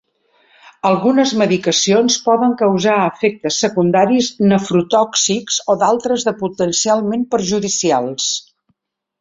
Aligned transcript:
Algunes 0.91 1.33
medicacions 1.41 2.15
poden 2.29 2.55
causar 2.61 2.95
efectes 3.01 3.59
secundaris 3.65 4.31
nefrotòxics 4.53 5.61
o 5.75 5.79
d'altres 5.85 6.27
de 6.31 6.37
potencialment 6.43 7.29
perjudicials. 7.37 8.33